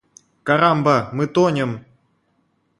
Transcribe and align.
Карамба! 0.43 1.11
Мы 1.13 1.27
тонем! 1.27 1.85